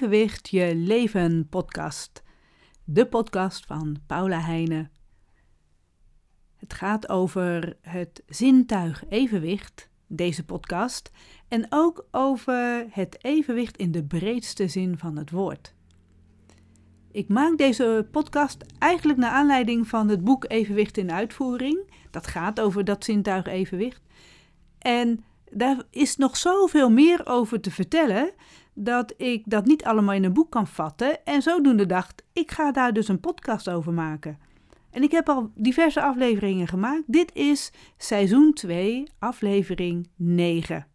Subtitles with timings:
[0.00, 2.22] Evenwicht je leven podcast.
[2.84, 4.90] De podcast van Paula Heijnen.
[6.56, 11.10] Het gaat over het zintuig evenwicht, deze podcast,
[11.48, 15.74] en ook over het evenwicht in de breedste zin van het woord.
[17.10, 21.92] Ik maak deze podcast eigenlijk naar aanleiding van het boek Evenwicht in uitvoering.
[22.10, 24.02] Dat gaat over dat zintuig evenwicht.
[24.78, 28.32] En daar is nog zoveel meer over te vertellen
[28.84, 31.24] dat ik dat niet allemaal in een boek kan vatten.
[31.24, 34.38] En zodoende dacht ik ga daar dus een podcast over maken.
[34.90, 37.02] En ik heb al diverse afleveringen gemaakt.
[37.06, 40.86] Dit is seizoen 2, aflevering 9.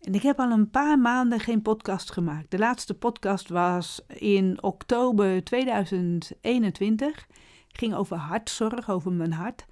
[0.00, 2.50] En ik heb al een paar maanden geen podcast gemaakt.
[2.50, 7.26] De laatste podcast was in oktober 2021.
[7.68, 9.66] Ging over hartzorg, over mijn hart.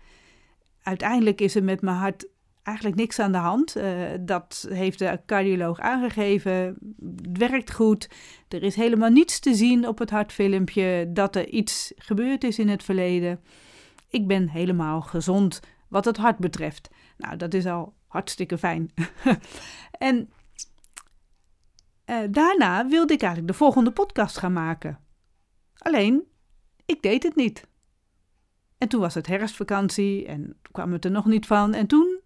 [0.83, 2.29] Uiteindelijk is er met mijn hart
[2.69, 3.77] eigenlijk niks aan de hand.
[3.77, 6.77] Uh, dat heeft de cardioloog aangegeven.
[7.23, 8.11] Het werkt goed.
[8.49, 12.69] Er is helemaal niets te zien op het hartfilmpje dat er iets gebeurd is in
[12.69, 13.41] het verleden.
[14.09, 16.91] Ik ben helemaal gezond wat het hart betreft.
[17.17, 18.91] Nou, dat is al hartstikke fijn.
[20.09, 20.31] en
[22.07, 24.99] uh, daarna wilde ik eigenlijk de volgende podcast gaan maken.
[25.79, 26.23] Alleen,
[26.85, 27.67] ik deed het niet.
[28.79, 31.75] En toen was het herfstvakantie en kwam het er nog niet van.
[31.75, 32.18] En toen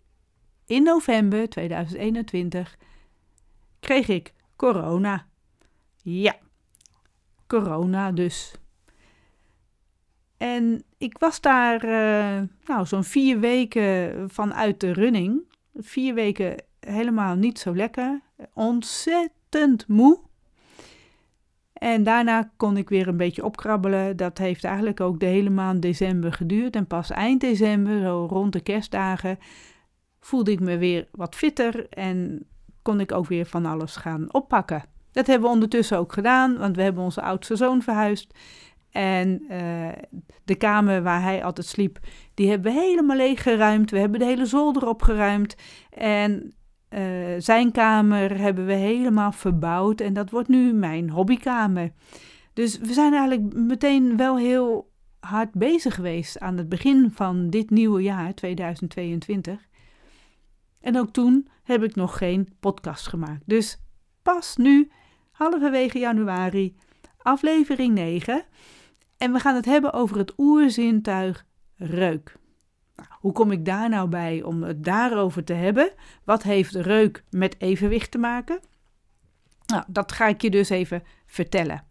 [0.72, 2.76] in november 2021
[3.80, 5.26] kreeg ik corona.
[6.02, 6.36] Ja,
[7.46, 8.54] corona dus.
[10.36, 15.42] En ik was daar uh, nou, zo'n vier weken vanuit de running.
[15.74, 18.20] Vier weken helemaal niet zo lekker.
[18.54, 20.20] Ontzettend moe.
[21.72, 24.16] En daarna kon ik weer een beetje opkrabbelen.
[24.16, 26.76] Dat heeft eigenlijk ook de hele maand december geduurd.
[26.76, 29.38] En pas eind december, zo rond de kerstdagen,
[30.24, 32.46] voelde ik me weer wat fitter en
[32.82, 34.84] kon ik ook weer van alles gaan oppakken.
[35.12, 38.34] Dat hebben we ondertussen ook gedaan, want we hebben onze oudste zoon verhuisd.
[38.90, 39.88] En uh,
[40.44, 41.98] de kamer waar hij altijd sliep,
[42.34, 43.90] die hebben we helemaal leeggeruimd.
[43.90, 45.56] We hebben de hele zolder opgeruimd.
[45.90, 46.54] En
[46.90, 47.00] uh,
[47.38, 50.00] zijn kamer hebben we helemaal verbouwd.
[50.00, 51.92] En dat wordt nu mijn hobbykamer.
[52.52, 57.70] Dus we zijn eigenlijk meteen wel heel hard bezig geweest aan het begin van dit
[57.70, 59.68] nieuwe jaar, 2022.
[60.82, 63.42] En ook toen heb ik nog geen podcast gemaakt.
[63.46, 63.78] Dus
[64.22, 64.90] pas nu,
[65.30, 66.76] halverwege januari,
[67.18, 68.44] aflevering 9.
[69.16, 72.36] En we gaan het hebben over het oerzintuig reuk.
[72.96, 75.92] Nou, hoe kom ik daar nou bij om het daarover te hebben?
[76.24, 78.60] Wat heeft reuk met evenwicht te maken?
[79.66, 81.84] Nou, dat ga ik je dus even vertellen.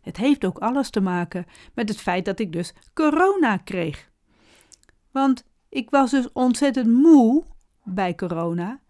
[0.00, 4.10] Het heeft ook alles te maken met het feit dat ik dus corona kreeg.
[5.10, 7.44] Want ik was dus ontzettend moe
[7.94, 8.80] bij corona.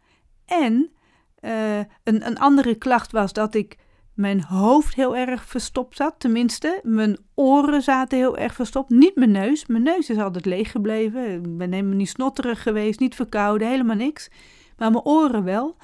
[0.44, 0.90] En
[1.40, 3.78] uh, een, een andere klacht was dat ik
[4.14, 6.14] mijn hoofd heel erg verstopt zat.
[6.18, 8.90] Tenminste, mijn oren zaten heel erg verstopt.
[8.90, 9.66] Niet mijn neus.
[9.66, 11.32] Mijn neus is altijd leeg gebleven.
[11.32, 14.30] Ik ben helemaal niet snotterig geweest, niet verkouden, helemaal niks.
[14.76, 15.76] Maar mijn oren wel.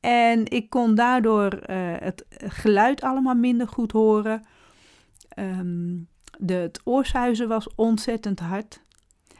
[0.00, 4.42] En ik kon daardoor uh, het geluid allemaal minder goed horen.
[5.38, 6.08] Um,
[6.38, 8.84] de, het oorsuizen was ontzettend hard.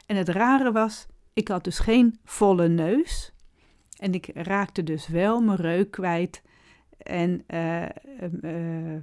[0.05, 3.33] En het rare was, ik had dus geen volle neus.
[3.99, 6.41] En ik raakte dus wel mijn reuk kwijt
[6.97, 7.81] en, uh,
[8.41, 8.93] uh,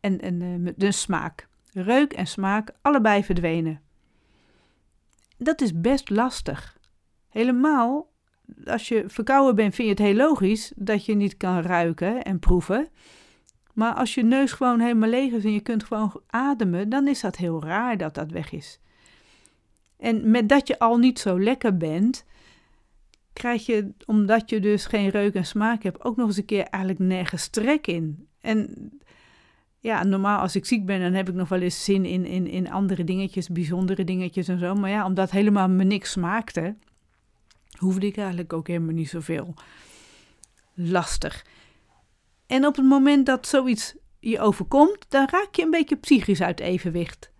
[0.00, 1.48] en, en de smaak.
[1.72, 3.80] Reuk en smaak, allebei verdwenen.
[5.38, 6.78] Dat is best lastig.
[7.28, 8.14] Helemaal
[8.64, 12.38] als je verkouden bent, vind je het heel logisch dat je niet kan ruiken en
[12.38, 12.88] proeven.
[13.72, 17.20] Maar als je neus gewoon helemaal leeg is en je kunt gewoon ademen, dan is
[17.20, 18.80] dat heel raar dat dat weg is.
[19.98, 22.24] En met dat je al niet zo lekker bent,
[23.32, 26.64] krijg je, omdat je dus geen reuk en smaak hebt, ook nog eens een keer
[26.64, 28.28] eigenlijk nergens trek in.
[28.40, 28.90] En
[29.80, 32.46] ja, normaal als ik ziek ben, dan heb ik nog wel eens zin in, in,
[32.46, 34.74] in andere dingetjes, bijzondere dingetjes en zo.
[34.74, 36.76] Maar ja, omdat helemaal me niks smaakte,
[37.78, 39.54] hoefde ik eigenlijk ook helemaal niet zoveel.
[40.74, 41.44] Lastig.
[42.46, 46.60] En op het moment dat zoiets je overkomt, dan raak je een beetje psychisch uit
[46.60, 47.30] evenwicht.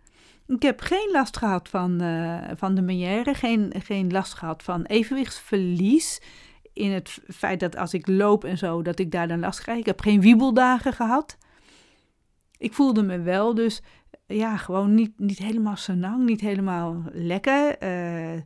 [0.46, 4.84] Ik heb geen last gehad van, uh, van de meniere, geen, geen last gehad van
[4.84, 6.20] evenwichtsverlies.
[6.72, 9.78] In het feit dat als ik loop en zo, dat ik daar dan last krijg.
[9.78, 11.38] Ik heb geen wiebeldagen gehad.
[12.58, 13.82] Ik voelde me wel dus,
[14.26, 17.82] ja, gewoon niet, niet helemaal senang, niet helemaal lekker.
[17.82, 18.40] Uh, uh,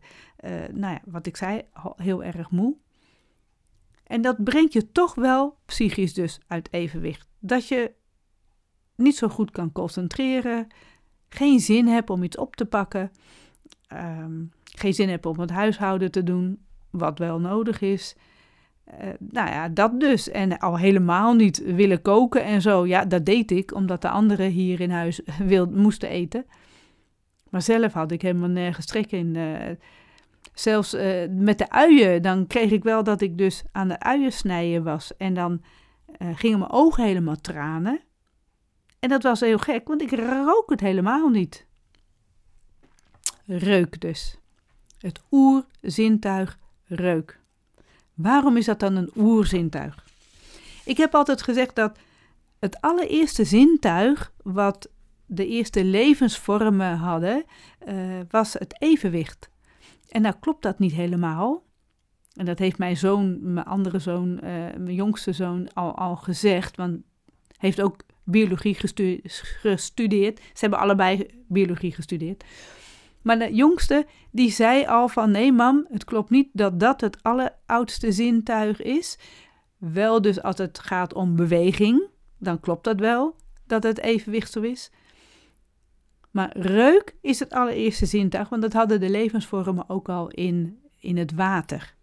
[0.73, 1.62] nou ja, wat ik zei,
[1.97, 2.76] heel erg moe.
[4.05, 7.29] En dat brengt je toch wel psychisch dus uit evenwicht.
[7.38, 7.93] Dat je
[8.97, 10.67] niet zo goed kan concentreren,
[11.30, 13.10] geen zin heb om iets op te pakken,
[13.92, 16.58] um, geen zin heb om het huishouden te doen,
[16.90, 18.16] wat wel nodig is.
[18.88, 20.30] Uh, nou ja, dat dus.
[20.30, 22.86] En al helemaal niet willen koken en zo.
[22.86, 26.44] Ja, dat deed ik, omdat de anderen hier in huis wil, moesten eten.
[27.50, 29.34] Maar zelf had ik helemaal nergens trek in.
[29.34, 29.56] Uh,
[30.54, 34.32] zelfs uh, met de uien, dan kreeg ik wel dat ik dus aan de uien
[34.32, 35.16] snijden was.
[35.16, 35.62] En dan
[36.34, 38.00] gingen mijn ogen helemaal tranen.
[39.00, 41.67] En dat was heel gek, want ik rook het helemaal niet.
[43.47, 44.38] Reuk dus.
[44.99, 47.41] Het oerzintuig reuk.
[48.14, 50.06] Waarom is dat dan een oerzintuig?
[50.85, 51.99] Ik heb altijd gezegd dat
[52.58, 54.88] het allereerste zintuig wat
[55.26, 57.44] de eerste levensvormen hadden,
[57.88, 59.50] uh, was het evenwicht.
[60.08, 61.62] En nou klopt dat niet helemaal.
[62.32, 64.41] En dat heeft mijn zoon, mijn andere zoon, uh,
[64.76, 66.76] mijn jongste zoon al, al gezegd.
[66.76, 67.00] Want
[67.56, 68.76] heeft ook biologie
[69.62, 70.38] gestudeerd.
[70.38, 72.44] Ze hebben allebei biologie gestudeerd.
[73.22, 77.22] Maar de jongste, die zei al van nee mam, het klopt niet dat dat het
[77.22, 79.18] alleroudste zintuig is.
[79.78, 82.02] Wel dus als het gaat om beweging,
[82.38, 83.36] dan klopt dat wel,
[83.66, 84.90] dat het evenwicht zo is.
[86.30, 91.16] Maar reuk is het allereerste zintuig, want dat hadden de levensvormen ook al in, in
[91.16, 91.94] het water.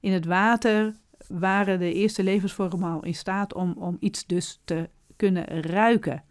[0.00, 0.94] In het water
[1.28, 6.24] waren de eerste levensvormen al in staat om, om iets dus te kunnen ruiken.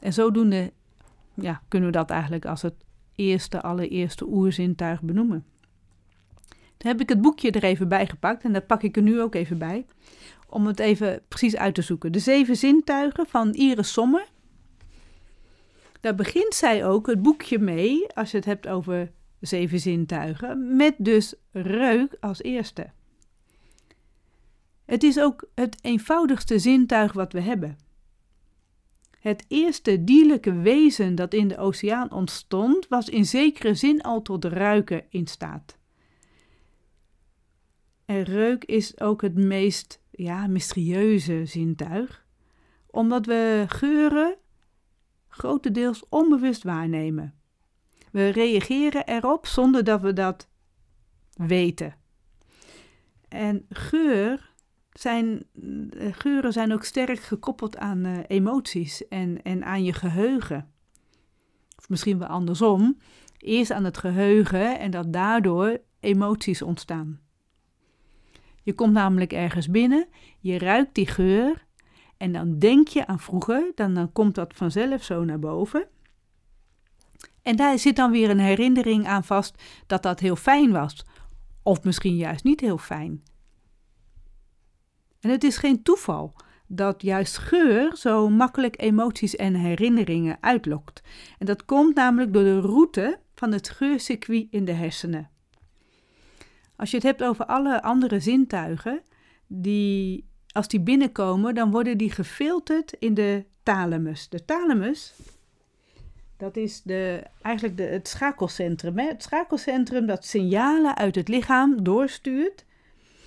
[0.00, 0.72] En zodoende
[1.34, 2.74] ja, kunnen we dat eigenlijk als het
[3.14, 5.44] eerste, allereerste oerzintuig benoemen.
[6.76, 9.20] Dan heb ik het boekje er even bij gepakt en dat pak ik er nu
[9.20, 9.86] ook even bij,
[10.48, 12.12] om het even precies uit te zoeken.
[12.12, 14.26] De zeven zintuigen van Iris Sommer.
[16.00, 20.94] Daar begint zij ook het boekje mee, als je het hebt over zeven zintuigen, met
[20.98, 22.90] dus reuk als eerste.
[24.92, 27.78] Het is ook het eenvoudigste zintuig wat we hebben.
[29.18, 34.44] Het eerste dierlijke wezen dat in de oceaan ontstond, was in zekere zin al tot
[34.44, 35.78] ruiken in staat.
[38.04, 42.26] En reuk is ook het meest ja, mysterieuze zintuig,
[42.86, 44.36] omdat we geuren
[45.28, 47.34] grotendeels onbewust waarnemen.
[48.10, 50.48] We reageren erop zonder dat we dat
[51.36, 51.96] weten.
[53.28, 54.51] En geur
[54.92, 55.44] zijn,
[55.98, 60.70] eh, geuren zijn ook sterk gekoppeld aan uh, emoties en, en aan je geheugen.
[61.78, 62.98] Of misschien wel andersom.
[63.38, 67.20] Eerst aan het geheugen en dat daardoor emoties ontstaan.
[68.62, 70.08] Je komt namelijk ergens binnen,
[70.38, 71.66] je ruikt die geur
[72.16, 75.88] en dan denk je aan vroeger, dan komt dat vanzelf zo naar boven.
[77.42, 81.04] En daar zit dan weer een herinnering aan vast dat dat heel fijn was.
[81.62, 83.22] Of misschien juist niet heel fijn.
[85.22, 86.34] En het is geen toeval
[86.66, 91.02] dat juist geur zo makkelijk emoties en herinneringen uitlokt.
[91.38, 95.30] En dat komt namelijk door de route van het geurcircuit in de hersenen.
[96.76, 99.02] Als je het hebt over alle andere zintuigen,
[99.46, 104.28] die, als die binnenkomen, dan worden die gefilterd in de thalamus.
[104.28, 105.14] De thalamus,
[106.36, 108.98] dat is de, eigenlijk de, het schakelcentrum.
[108.98, 109.06] Hè?
[109.06, 112.64] Het schakelcentrum dat signalen uit het lichaam doorstuurt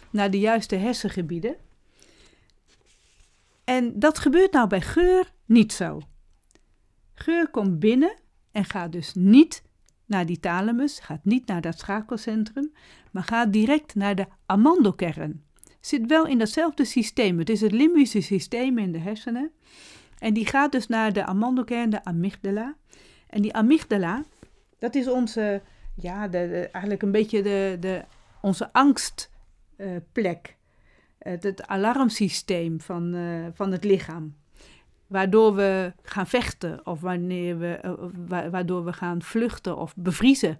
[0.10, 1.56] naar de juiste hersengebieden.
[3.66, 6.02] En dat gebeurt nou bij geur niet zo.
[7.14, 8.16] Geur komt binnen
[8.52, 9.64] en gaat dus niet
[10.06, 12.72] naar die thalamus, gaat niet naar dat schakelcentrum,
[13.12, 15.44] maar gaat direct naar de amandelkern.
[15.80, 17.40] Zit wel in datzelfde systeem.
[17.40, 19.52] Het is het limbische systeem in de hersenen.
[20.20, 22.76] En die gaat dus naar de amandelkern, de amygdala.
[23.30, 24.24] En die amygdala,
[24.80, 25.62] dat is onze,
[25.96, 28.06] ja, de, eigenlijk een beetje de, de,
[28.42, 30.56] onze angstplek
[31.30, 34.36] het, het alarmsysteem van, uh, van het lichaam.
[35.08, 37.80] Waardoor we gaan vechten of wanneer we,
[38.30, 40.60] uh, waardoor we gaan vluchten of bevriezen.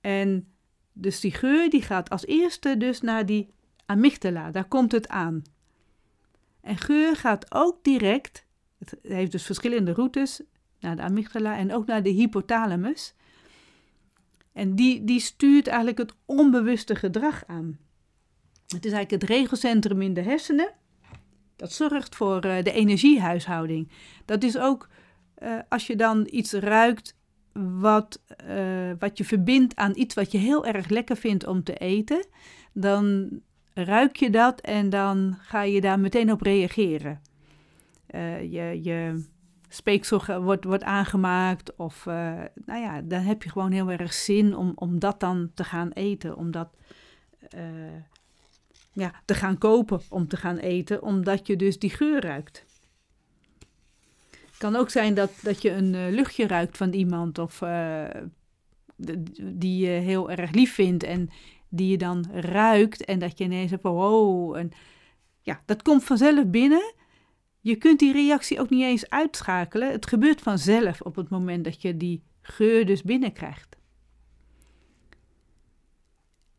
[0.00, 0.48] En
[0.92, 3.50] dus die geur die gaat als eerste dus naar die
[3.86, 5.42] amygdala, daar komt het aan.
[6.60, 8.46] En geur gaat ook direct,
[8.78, 10.42] het heeft dus verschillende routes,
[10.80, 13.14] naar de amygdala en ook naar de hypothalamus.
[14.52, 17.78] En die, die stuurt eigenlijk het onbewuste gedrag aan.
[18.74, 20.72] Het is eigenlijk het regelcentrum in de hersenen.
[21.56, 23.88] Dat zorgt voor uh, de energiehuishouding.
[24.24, 24.88] Dat is ook
[25.42, 27.16] uh, als je dan iets ruikt
[27.52, 31.74] wat, uh, wat je verbindt aan iets wat je heel erg lekker vindt om te
[31.74, 32.26] eten,
[32.72, 33.30] dan
[33.74, 37.20] ruik je dat en dan ga je daar meteen op reageren.
[38.50, 39.24] je, je
[39.68, 42.04] speeksel wordt, wordt aangemaakt of
[42.64, 45.90] nou ja, dan heb je gewoon heel erg zin om, om dat dan te gaan
[45.90, 46.76] eten, omdat
[48.92, 52.64] ja, te gaan kopen om te gaan eten, omdat je dus die geur ruikt.
[54.30, 58.04] Het kan ook zijn dat, dat je een uh, luchtje ruikt van iemand of uh,
[59.42, 61.30] die je heel erg lief vindt en
[61.68, 64.70] die je dan ruikt en dat je ineens hebt, wow, en
[65.40, 66.94] ja, dat komt vanzelf binnen.
[67.60, 69.90] Je kunt die reactie ook niet eens uitschakelen.
[69.90, 73.76] Het gebeurt vanzelf op het moment dat je die geur dus binnenkrijgt.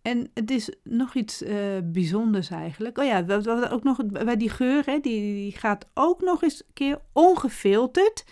[0.01, 2.97] En het is nog iets uh, bijzonders eigenlijk.
[2.97, 6.59] Oh ja, wat, ook nog bij die geur, hè, die, die gaat ook nog eens
[6.59, 8.25] een keer ongefilterd.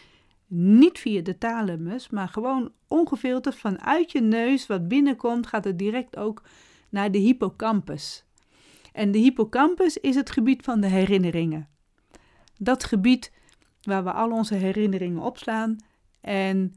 [0.48, 6.18] Niet via de thalamus, maar gewoon ongefilterd vanuit je neus wat binnenkomt, gaat het direct
[6.18, 6.44] ook
[6.90, 8.26] naar de hippocampus.
[8.94, 11.70] En de hippocampus is het gebied van de herinneringen.
[12.58, 13.32] Dat gebied
[13.82, 15.78] waar we al onze herinneringen opslaan.
[16.22, 16.74] En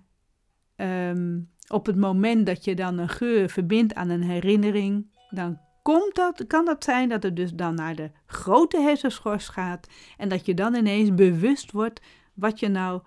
[0.76, 6.14] um, op het moment dat je dan een geur verbindt aan een herinnering, dan komt
[6.14, 10.47] dat, kan dat zijn dat het dus dan naar de grote hersenschors gaat en dat
[10.47, 12.00] je dan ineens bewust wordt
[12.35, 13.02] wat je nou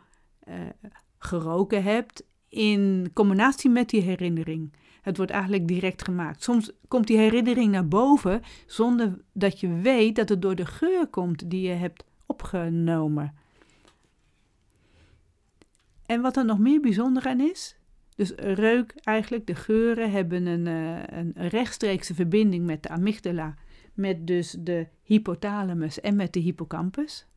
[0.48, 0.56] uh,
[1.18, 4.74] geroken hebt in combinatie met die herinnering.
[5.02, 6.44] Het wordt eigenlijk direct gemaakt.
[6.44, 11.08] Soms komt die herinnering naar boven zonder dat je weet dat het door de geur
[11.08, 13.34] komt die je hebt opgenomen.
[16.06, 17.78] En wat er nog meer bijzonder aan is,
[18.16, 23.56] dus reuk eigenlijk, de geuren hebben een, uh, een rechtstreekse verbinding met de amygdala,
[23.94, 27.28] met dus de hypothalamus en met de hippocampus.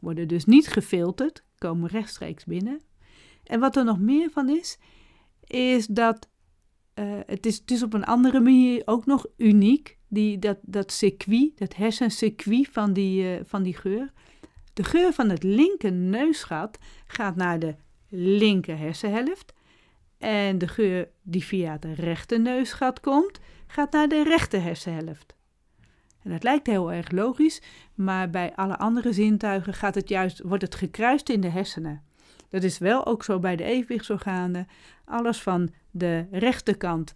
[0.00, 2.80] Worden dus niet gefilterd, komen rechtstreeks binnen.
[3.44, 4.78] En wat er nog meer van is,
[5.46, 6.28] is dat
[6.94, 11.58] uh, het, is, het op een andere manier ook nog uniek, die, dat, dat circuit,
[11.58, 14.12] dat hersencircuit van die, uh, van die geur.
[14.72, 17.74] De geur van het linker neusgat gaat naar de
[18.08, 19.52] linker hersenhelft
[20.22, 25.34] en de geur die via de rechter neusgat komt, gaat naar de rechter hersenhelft.
[26.22, 27.62] En dat lijkt heel erg logisch,
[27.94, 32.02] maar bij alle andere zintuigen gaat het juist, wordt het gekruist in de hersenen.
[32.48, 34.66] Dat is wel ook zo bij de evenwichtsorganen.
[35.04, 37.14] Alles van de rechterkant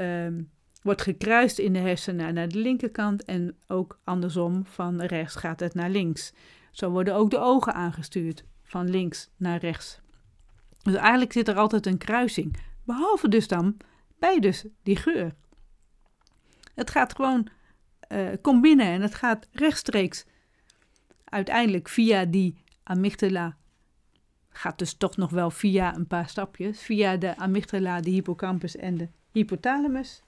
[0.00, 0.50] um,
[0.82, 5.74] wordt gekruist in de hersenen naar de linkerkant en ook andersom van rechts gaat het
[5.74, 6.32] naar links.
[6.70, 10.00] Zo worden ook de ogen aangestuurd van links naar rechts.
[10.82, 12.56] Dus eigenlijk zit er altijd een kruising.
[12.84, 13.76] Behalve dus dan
[14.18, 15.34] bij dus die geur.
[16.74, 17.48] Het gaat gewoon,
[18.08, 20.24] uh, komt binnen en het gaat rechtstreeks
[21.24, 23.56] uiteindelijk via die amygdala.
[24.50, 26.80] Gaat dus toch nog wel via een paar stapjes.
[26.80, 30.22] Via de amygdala, de hippocampus en de hypothalamus.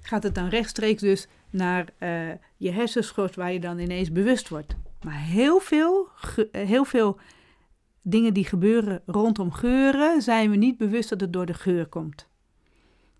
[0.00, 4.76] Gaat het dan rechtstreeks dus naar uh, je hersenschort waar je dan ineens bewust wordt.
[5.04, 6.08] Maar heel veel,
[6.52, 7.18] heel veel
[8.02, 12.28] dingen die gebeuren rondom geuren, zijn we niet bewust dat het door de geur komt.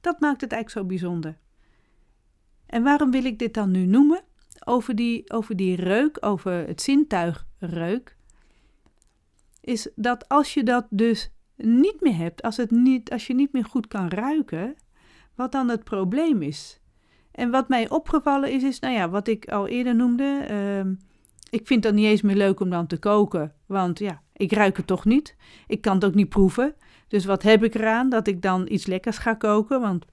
[0.00, 1.38] Dat maakt het eigenlijk zo bijzonder.
[2.66, 4.22] En waarom wil ik dit dan nu noemen?
[4.64, 8.16] Over die, over die reuk, over het zintuig reuk.
[9.60, 13.52] Is dat als je dat dus niet meer hebt, als, het niet, als je niet
[13.52, 14.74] meer goed kan ruiken,
[15.34, 16.80] wat dan het probleem is.
[17.30, 20.46] En wat mij opgevallen is, is, nou ja, wat ik al eerder noemde.
[20.50, 20.92] Uh,
[21.50, 24.76] ik vind dat niet eens meer leuk om dan te koken, want ja, ik ruik
[24.76, 25.36] het toch niet.
[25.66, 26.74] Ik kan het ook niet proeven.
[27.08, 29.80] Dus wat heb ik eraan dat ik dan iets lekkers ga koken?
[29.80, 30.04] Want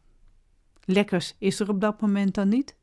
[0.86, 2.76] lekkers is er op dat moment dan niet.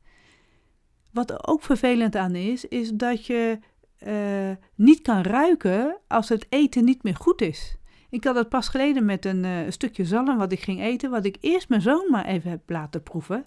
[1.11, 3.59] Wat er ook vervelend aan is, is dat je
[4.07, 7.77] uh, niet kan ruiken als het eten niet meer goed is.
[8.09, 11.25] Ik had het pas geleden met een uh, stukje zalm wat ik ging eten, wat
[11.25, 13.45] ik eerst mijn zoon maar even heb laten proeven,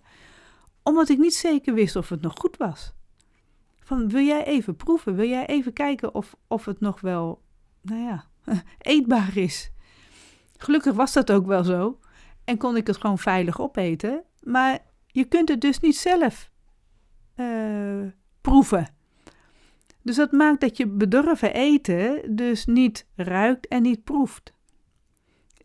[0.83, 2.93] omdat ik niet zeker wist of het nog goed was.
[3.81, 5.15] Van wil jij even proeven?
[5.15, 7.47] Wil jij even kijken of, of het nog wel
[7.89, 8.25] nou ja,
[8.79, 9.71] eetbaar is.
[10.57, 11.99] Gelukkig was dat ook wel zo
[12.45, 14.23] en kon ik het gewoon veilig opeten.
[14.43, 16.51] Maar je kunt het dus niet zelf
[17.37, 18.07] uh,
[18.41, 18.95] proeven.
[20.03, 24.53] Dus dat maakt dat je bedorven eten dus niet ruikt en niet proeft.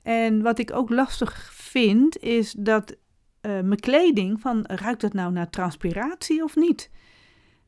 [0.01, 2.97] En wat ik ook lastig vind, is dat uh,
[3.41, 6.89] mijn kleding, van ruikt het nou naar transpiratie of niet?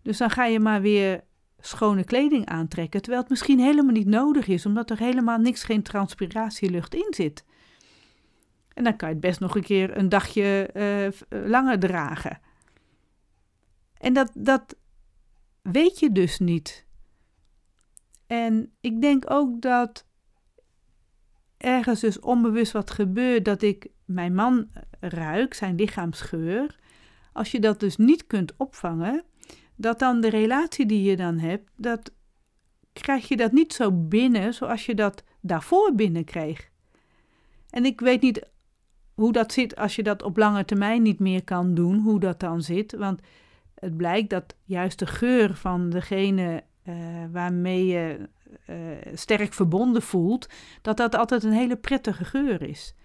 [0.02, 1.24] Dus dan ga je maar weer
[1.66, 5.84] schone kleding aantrekken, terwijl het misschien helemaal niet nodig is, omdat er helemaal niks, geen
[5.84, 7.46] transpiratielucht in zit.
[8.74, 12.40] En dan kan je het best nog een keer een dagje uh, langer dragen.
[13.98, 14.76] En dat, dat
[15.62, 16.86] weet je dus niet.
[18.28, 20.06] En ik denk ook dat
[21.58, 24.68] ergens dus onbewust wat gebeurt, dat ik mijn man
[25.00, 26.80] ruik, zijn lichaamsgeur.
[27.34, 29.24] Als je dat dus niet kunt opvangen,
[29.76, 32.12] dat dan de relatie die je dan hebt, dat
[32.94, 36.70] krijg je dat niet zo binnen zoals je dat daarvoor binnenkreeg.
[37.70, 38.50] En ik weet niet
[39.14, 42.40] hoe dat zit als je dat op lange termijn niet meer kan doen, hoe dat
[42.40, 42.96] dan zit.
[42.96, 43.22] Want
[43.76, 46.96] het blijkt dat juist de geur van degene uh,
[47.32, 48.30] waarmee je
[48.70, 48.76] uh,
[49.14, 50.50] sterk verbonden voelt,
[50.82, 52.96] dat dat altijd een hele prettige geur is.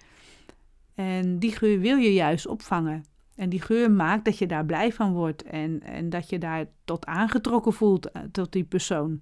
[0.95, 3.05] En die geur wil je juist opvangen.
[3.41, 6.67] En die geur maakt dat je daar blij van wordt en, en dat je daar
[6.85, 9.21] tot aangetrokken voelt eh, tot die persoon.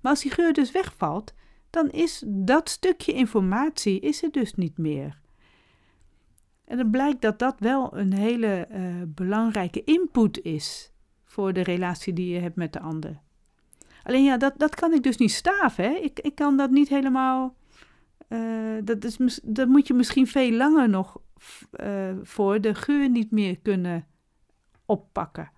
[0.00, 1.34] Maar als die geur dus wegvalt,
[1.70, 5.20] dan is dat stukje informatie is er dus niet meer.
[6.64, 10.92] En het blijkt dat dat wel een hele uh, belangrijke input is
[11.24, 13.20] voor de relatie die je hebt met de ander.
[14.02, 15.84] Alleen ja, dat, dat kan ik dus niet staven.
[15.84, 15.90] Hè?
[15.90, 17.54] Ik, ik kan dat niet helemaal.
[18.32, 21.20] Uh, dat, is, dat moet je misschien veel langer nog
[21.80, 24.06] uh, voor de geur niet meer kunnen
[24.86, 25.50] oppakken.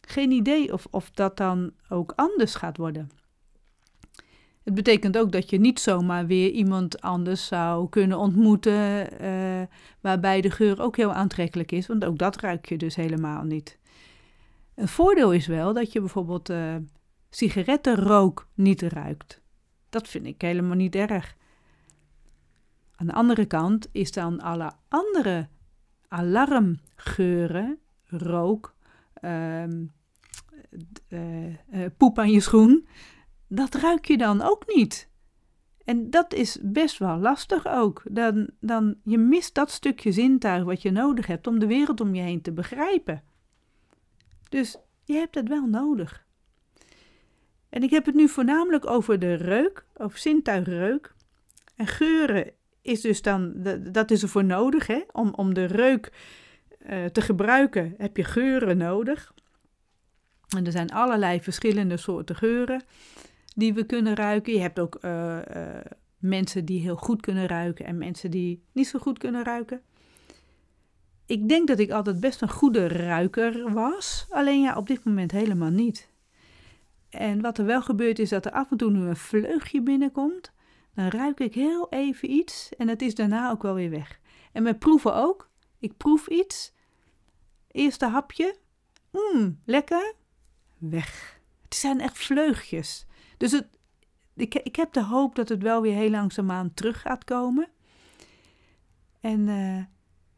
[0.00, 3.10] Geen idee of, of dat dan ook anders gaat worden.
[4.62, 9.62] Het betekent ook dat je niet zomaar weer iemand anders zou kunnen ontmoeten, uh,
[10.00, 13.78] waarbij de geur ook heel aantrekkelijk is, want ook dat ruik je dus helemaal niet.
[14.74, 16.52] Een voordeel is wel dat je bijvoorbeeld
[17.30, 19.40] sigarettenrook niet ruikt.
[19.88, 21.36] Dat vind ik helemaal niet erg.
[23.00, 25.48] Aan de andere kant is dan alle andere
[26.08, 28.74] alarmgeuren, rook,
[29.20, 29.64] uh,
[31.08, 31.54] uh,
[31.96, 32.88] poep aan je schoen,
[33.48, 35.08] dat ruik je dan ook niet.
[35.84, 38.02] En dat is best wel lastig ook.
[38.10, 42.14] Dan, dan, je mist dat stukje zintuig wat je nodig hebt om de wereld om
[42.14, 43.22] je heen te begrijpen.
[44.48, 46.26] Dus je hebt het wel nodig.
[47.68, 51.14] En ik heb het nu voornamelijk over de reuk, over zintuigreuk.
[51.76, 52.52] En geuren
[52.88, 53.52] is dus dan,
[53.92, 55.00] dat is ervoor nodig, hè?
[55.12, 56.12] Om, om de reuk
[56.86, 59.34] uh, te gebruiken heb je geuren nodig.
[60.56, 62.82] En er zijn allerlei verschillende soorten geuren
[63.54, 64.52] die we kunnen ruiken.
[64.52, 65.66] Je hebt ook uh, uh,
[66.18, 69.80] mensen die heel goed kunnen ruiken en mensen die niet zo goed kunnen ruiken.
[71.26, 75.30] Ik denk dat ik altijd best een goede ruiker was, alleen ja, op dit moment
[75.30, 76.08] helemaal niet.
[77.10, 80.52] En wat er wel gebeurt is dat er af en toe nu een vleugje binnenkomt.
[80.98, 84.20] Dan ruik ik heel even iets en het is daarna ook wel weer weg.
[84.52, 85.50] En met proeven ook.
[85.78, 86.72] Ik proef iets.
[87.70, 88.56] Eerste hapje.
[89.10, 90.14] Mmm, lekker.
[90.78, 91.40] Weg.
[91.62, 93.06] Het zijn echt vleugjes.
[93.36, 93.66] Dus het,
[94.34, 97.68] ik, ik heb de hoop dat het wel weer heel langzaamaan terug gaat komen.
[99.20, 99.84] En, uh,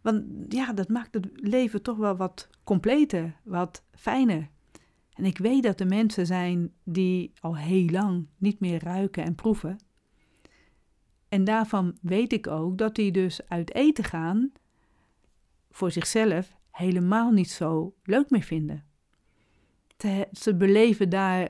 [0.01, 4.49] want ja, dat maakt het leven toch wel wat completer, wat fijner.
[5.15, 9.35] En ik weet dat er mensen zijn die al heel lang niet meer ruiken en
[9.35, 9.79] proeven.
[11.31, 14.53] En daarvan weet ik ook dat die dus uit eten gaan
[15.71, 18.85] voor zichzelf helemaal niet zo leuk meer vinden.
[20.33, 21.49] ze beleven daar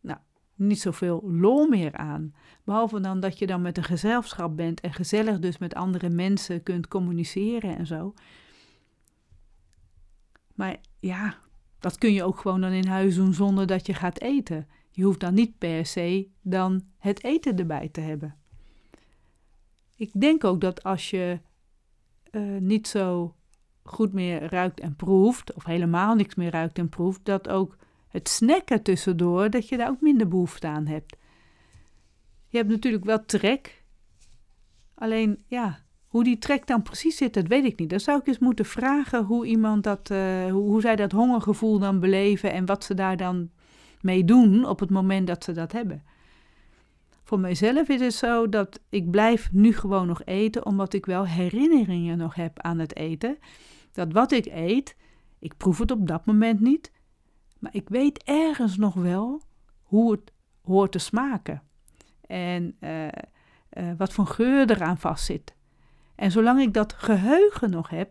[0.00, 0.18] nou,
[0.54, 2.34] niet zoveel lol meer aan.
[2.64, 6.62] Behalve dan dat je dan met een gezelschap bent en gezellig dus met andere mensen
[6.62, 8.14] kunt communiceren en zo.
[10.54, 11.38] Maar ja,
[11.78, 14.68] dat kun je ook gewoon dan in huis doen zonder dat je gaat eten.
[14.90, 18.41] Je hoeft dan niet per se dan het eten erbij te hebben.
[19.96, 21.40] Ik denk ook dat als je
[22.30, 23.34] uh, niet zo
[23.82, 27.76] goed meer ruikt en proeft, of helemaal niks meer ruikt en proeft, dat ook
[28.08, 31.16] het snacken tussendoor, dat je daar ook minder behoefte aan hebt.
[32.48, 33.84] Je hebt natuurlijk wel trek,
[34.94, 37.90] alleen ja, hoe die trek dan precies zit, dat weet ik niet.
[37.90, 41.78] Dan zou ik eens moeten vragen hoe iemand dat, uh, hoe, hoe zij dat hongergevoel
[41.78, 43.50] dan beleven en wat ze daar dan
[44.00, 46.02] mee doen op het moment dat ze dat hebben.
[47.32, 51.26] Voor mijzelf is het zo dat ik blijf nu gewoon nog eten, omdat ik wel
[51.26, 53.38] herinneringen nog heb aan het eten.
[53.92, 54.96] Dat wat ik eet,
[55.38, 56.92] ik proef het op dat moment niet,
[57.58, 59.42] maar ik weet ergens nog wel
[59.82, 61.62] hoe het hoort te smaken.
[62.26, 63.10] En uh, uh,
[63.96, 65.54] wat voor geur eraan vastzit.
[66.14, 68.10] En zolang ik dat geheugen nog heb,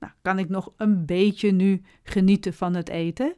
[0.00, 3.34] nou, kan ik nog een beetje nu genieten van het eten.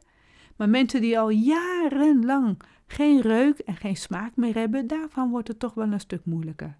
[0.55, 5.59] Maar mensen die al jarenlang geen reuk en geen smaak meer hebben, daarvan wordt het
[5.59, 6.75] toch wel een stuk moeilijker.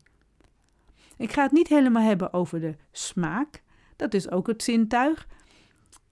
[1.17, 3.61] Ik ga het niet helemaal hebben over de smaak.
[3.95, 5.27] Dat is ook het zintuig.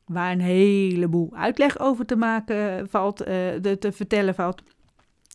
[0.05, 3.27] Waar een heleboel uitleg over te maken valt, uh,
[3.61, 4.63] de, te vertellen valt.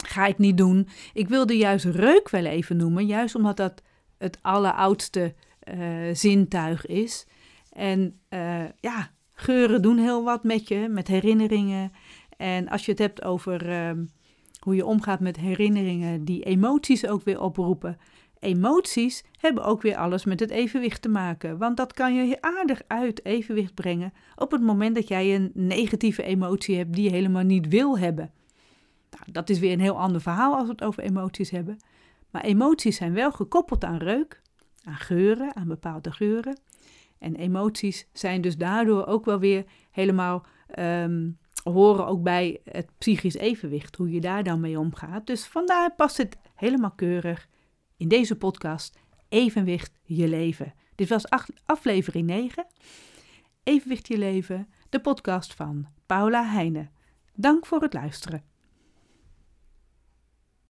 [0.07, 0.89] Ga ik niet doen.
[1.13, 3.83] Ik wilde juist reuk wel even noemen, juist omdat dat
[4.19, 5.35] het alleroudste
[5.75, 7.27] uh, zintuig is.
[7.73, 8.21] En
[8.81, 11.93] ja, geuren doen heel wat met je, met herinneringen.
[12.37, 13.91] En als je het hebt over uh,
[14.61, 17.99] hoe je omgaat met herinneringen die emoties ook weer oproepen.
[18.39, 22.83] Emoties hebben ook weer alles met het evenwicht te maken, want dat kan je aardig
[22.87, 27.43] uit evenwicht brengen op het moment dat jij een negatieve emotie hebt die je helemaal
[27.43, 28.31] niet wil hebben.
[29.11, 31.77] Nou, dat is weer een heel ander verhaal als we het over emoties hebben.
[32.31, 34.43] Maar emoties zijn wel gekoppeld aan reuk,
[34.85, 36.61] aan geuren, aan bepaalde geuren.
[37.19, 40.47] En emoties zijn dus daardoor ook wel weer helemaal
[40.79, 45.27] um, horen ook bij het psychisch evenwicht, hoe je daar dan mee omgaat.
[45.27, 47.49] Dus vandaar past het helemaal keurig
[47.97, 50.75] in deze podcast Evenwicht je leven.
[50.95, 51.25] Dit was
[51.65, 52.67] aflevering 9.
[53.63, 56.91] Evenwicht je leven, de podcast van Paula Heijnen.
[57.35, 58.50] Dank voor het luisteren.